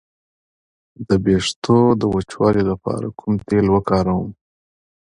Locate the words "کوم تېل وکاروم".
3.19-4.29